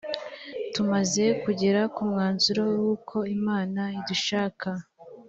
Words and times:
tumaze 0.73 1.25
kugera 1.43 1.81
ku 1.95 2.01
mwanzuro 2.09 2.61
w 2.83 2.85
uko 2.95 3.17
imana 3.37 3.81
idushaka 3.99 4.69